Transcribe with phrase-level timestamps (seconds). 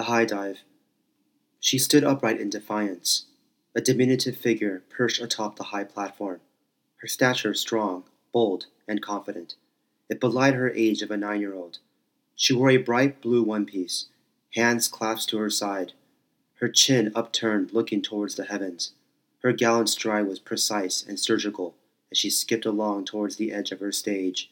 [0.00, 0.60] The high dive.
[1.60, 3.26] She stood upright in defiance,
[3.74, 6.40] a diminutive figure perched atop the high platform,
[7.02, 9.56] her stature strong, bold, and confident.
[10.08, 11.80] It belied her age of a nine year old.
[12.34, 14.06] She wore a bright blue one piece,
[14.54, 15.92] hands clasped to her side,
[16.60, 18.92] her chin upturned looking towards the heavens.
[19.42, 21.74] Her gallant stride was precise and surgical
[22.10, 24.50] as she skipped along towards the edge of her stage.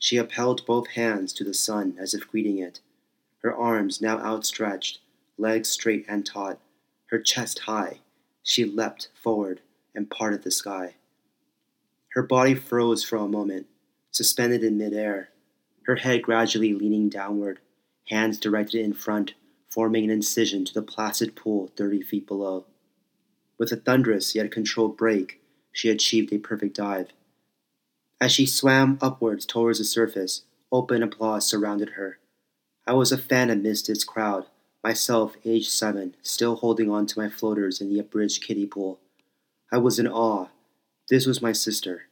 [0.00, 2.80] She upheld both hands to the sun as if greeting it,
[3.42, 5.00] her arms now outstretched,
[5.38, 6.58] legs straight and taut,
[7.06, 8.00] her chest high.
[8.42, 9.60] She leapt forward
[9.94, 10.96] and parted the sky.
[12.14, 13.66] Her body froze for a moment,
[14.10, 15.30] suspended in midair,
[15.84, 17.60] her head gradually leaning downward,
[18.08, 19.34] hands directed in front,
[19.68, 22.66] forming an incision to the placid pool thirty feet below.
[23.58, 25.40] With a thunderous yet controlled break,
[25.72, 27.08] she achieved a perfect dive.
[28.20, 32.18] As she swam upwards towards the surface, open applause surrounded her.
[32.90, 34.46] I was a fan amidst its crowd,
[34.82, 38.98] myself aged seven, still holding on to my floaters in the abridged kiddie pool.
[39.70, 40.48] I was in awe.
[41.08, 42.08] This was my sister.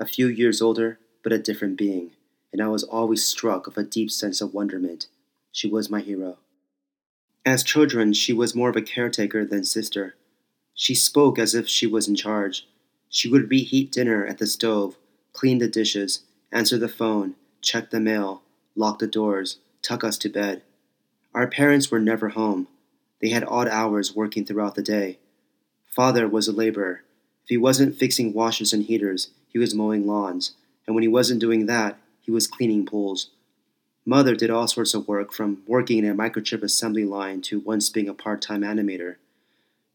[0.00, 2.10] A few years older, but a different being,
[2.52, 5.06] and I was always struck of a deep sense of wonderment.
[5.52, 6.38] She was my hero.
[7.46, 10.16] As children, she was more of a caretaker than sister.
[10.74, 12.66] She spoke as if she was in charge.
[13.10, 14.96] She would reheat dinner at the stove,
[15.32, 18.42] clean the dishes, answer the phone, check the mail,
[18.74, 20.62] lock the doors, tuck us to bed.
[21.34, 22.68] Our parents were never home.
[23.20, 25.18] They had odd hours working throughout the day.
[25.86, 27.02] Father was a laborer.
[27.44, 30.52] If he wasn't fixing washers and heaters, he was mowing lawns,
[30.86, 33.30] and when he wasn't doing that, he was cleaning pools.
[34.06, 37.90] Mother did all sorts of work, from working in a microchip assembly line to once
[37.90, 39.16] being a part time animator,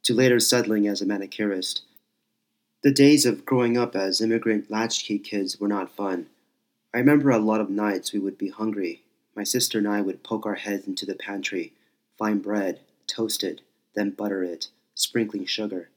[0.03, 1.81] to later settling as a manicurist.
[2.83, 6.27] The days of growing up as immigrant latchkey kids were not fun.
[6.93, 9.04] I remember a lot of nights we would be hungry.
[9.35, 11.73] My sister and I would poke our heads into the pantry,
[12.17, 13.61] find bread, toast it,
[13.93, 15.89] then butter it, sprinkling sugar.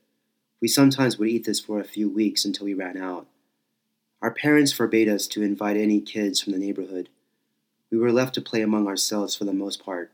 [0.60, 3.26] We sometimes would eat this for a few weeks until we ran out.
[4.20, 7.08] Our parents forbade us to invite any kids from the neighborhood.
[7.90, 10.10] We were left to play among ourselves for the most part.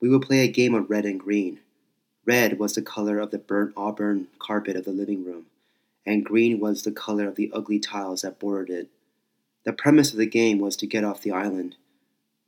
[0.00, 1.60] We would play a game of red and green.
[2.26, 5.46] Red was the color of the burnt auburn carpet of the living room,
[6.04, 8.88] and green was the color of the ugly tiles that bordered it.
[9.64, 11.76] The premise of the game was to get off the island.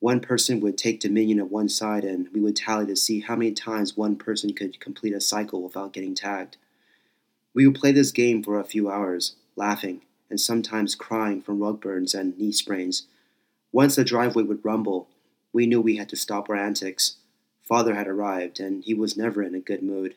[0.01, 3.37] One person would take dominion of one side, and we would tally to see how
[3.37, 6.57] many times one person could complete a cycle without getting tagged.
[7.55, 11.81] We would play this game for a few hours, laughing, and sometimes crying from rug
[11.81, 13.07] burns and knee sprains.
[13.73, 15.09] Once the driveway would rumble,
[15.53, 17.17] we knew we had to stop our antics.
[17.63, 20.17] Father had arrived, and he was never in a good mood.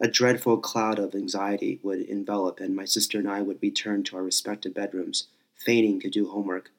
[0.00, 4.16] A dreadful cloud of anxiety would envelop, and my sister and I would return to
[4.16, 6.70] our respective bedrooms, feigning to do homework.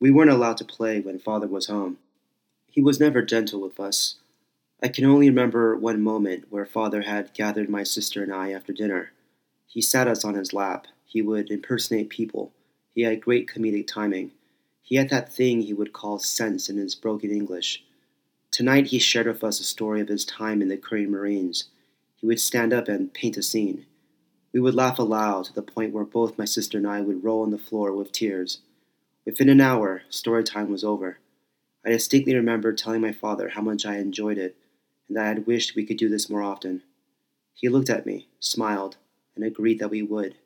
[0.00, 1.98] We weren't allowed to play when father was home.
[2.70, 4.16] He was never gentle with us.
[4.82, 8.72] I can only remember one moment where father had gathered my sister and I after
[8.72, 9.12] dinner.
[9.66, 12.52] He sat us on his lap, he would impersonate people.
[12.94, 14.32] He had great comedic timing.
[14.82, 17.84] He had that thing he would call sense in his broken English.
[18.50, 21.64] Tonight he shared with us a story of his time in the Korean Marines.
[22.16, 23.86] He would stand up and paint a scene.
[24.52, 27.42] We would laugh aloud to the point where both my sister and I would roll
[27.42, 28.60] on the floor with tears.
[29.26, 31.18] Within an hour, story time was over.
[31.84, 34.56] I distinctly remember telling my father how much I enjoyed it
[35.08, 36.82] and that I had wished we could do this more often.
[37.54, 38.96] He looked at me, smiled,
[39.34, 40.36] and agreed that we would.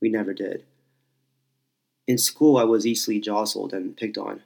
[0.00, 0.64] We never did.
[2.06, 4.42] In school, I was easily jostled and picked on.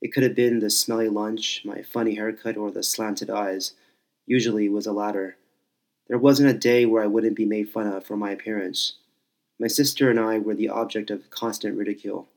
[0.00, 3.72] It could have been the smelly lunch, my funny haircut, or the slanted eyes.
[4.26, 5.36] Usually it was the latter.
[6.08, 8.94] There wasn't a day where I wouldn't be made fun of for my appearance.
[9.58, 12.28] My sister and I were the object of constant ridicule.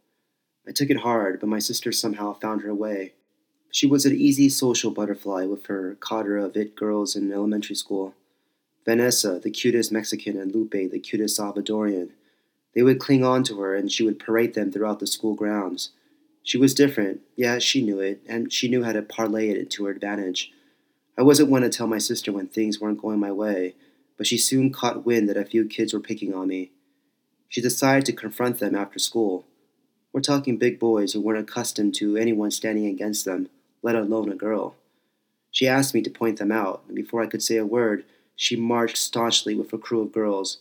[0.67, 3.13] I took it hard, but my sister somehow found her way.
[3.71, 8.15] She was an easy social butterfly with her cadre of it girls in elementary school.
[8.85, 12.09] Vanessa, the cutest Mexican, and Lupe, the cutest Salvadorian.
[12.73, 15.91] They would cling on to her, and she would parade them throughout the school grounds.
[16.43, 19.85] She was different, yeah, she knew it, and she knew how to parlay it to
[19.85, 20.51] her advantage.
[21.17, 23.75] I wasn't one to tell my sister when things weren't going my way,
[24.17, 26.71] but she soon caught wind that a few kids were picking on me.
[27.49, 29.45] She decided to confront them after school.
[30.17, 33.49] We're talking big boys who weren't accustomed to anyone standing against them,
[33.83, 34.73] let alone a girl.
[35.51, 38.03] She asked me to point them out, and before I could say a word,
[38.35, 40.57] she marched staunchly with her crew of girls.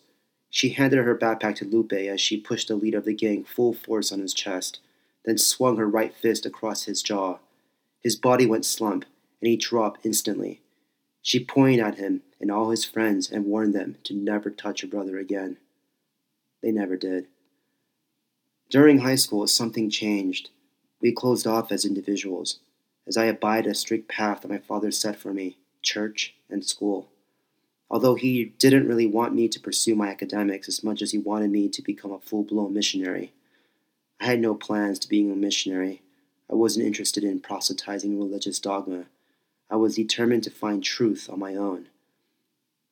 [0.50, 3.72] She handed her backpack to Lupe as she pushed the leader of the gang full
[3.72, 4.80] force on his chest,
[5.24, 7.38] then swung her right fist across his jaw.
[8.02, 9.06] His body went slump,
[9.40, 10.60] and he dropped instantly.
[11.22, 14.86] She pointed at him and all his friends and warned them to never touch her
[14.86, 15.56] brother again.
[16.62, 17.28] They never did.
[18.68, 20.50] During high school, something changed.
[21.00, 22.58] We closed off as individuals.
[23.06, 27.08] as I abide a strict path that my father set for me church and school.
[27.88, 31.52] Although he didn't really want me to pursue my academics as much as he wanted
[31.52, 33.32] me to become a full blown missionary.
[34.20, 36.02] I had no plans to being a missionary.
[36.50, 39.04] I wasn't interested in proselytizing religious dogma.
[39.70, 41.86] I was determined to find truth on my own.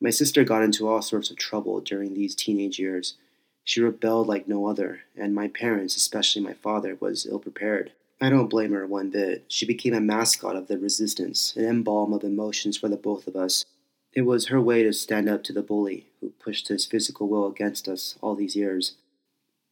[0.01, 3.15] My sister got into all sorts of trouble during these teenage years.
[3.65, 7.93] She rebelled like no other, and my parents, especially my father, was ill prepared.
[8.21, 9.45] I don't blame her one bit.
[9.49, 13.37] She became a mascot of the resistance, an embalm of emotions for the both of
[13.37, 13.65] us.
[14.13, 17.47] It was her way to stand up to the bully who pushed his physical will
[17.47, 18.95] against us all these years.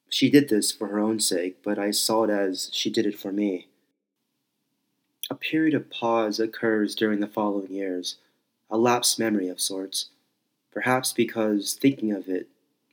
[0.09, 3.19] She did this for her own sake, but I saw it as she did it
[3.19, 3.69] for me.
[5.31, 8.17] A period of pause occurs during the following years,
[8.69, 10.11] a lapsed memory of sorts,
[10.73, 12.49] perhaps because thinking of it,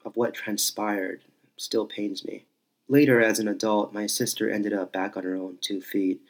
[0.06, 1.22] of what transpired,
[1.58, 2.46] still pains me.
[2.88, 6.22] Later, as an adult, my sister ended up back on her own two feet.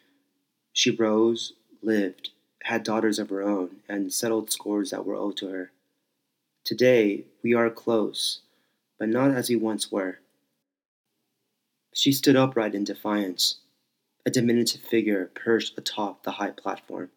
[0.74, 2.31] She rose, lived,
[2.63, 5.71] had daughters of her own, and settled scores that were owed to her.
[6.66, 8.42] Today, we are close,
[9.00, 10.19] but not as we once were.
[11.94, 13.56] She stood upright in defiance,
[14.25, 17.10] a diminutive figure perched atop the high platform,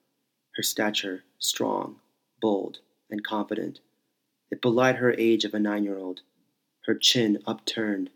[0.56, 1.96] her stature strong,
[2.40, 2.78] bold,
[3.10, 3.80] and confident.
[4.50, 6.22] It belied her age of a nine year old,
[6.86, 8.10] her chin upturned,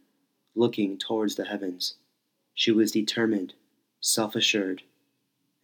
[0.55, 1.95] looking towards the heavens.
[2.55, 3.55] She was determined,
[4.01, 4.83] self assured,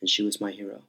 [0.01, 0.83] and she was my hero.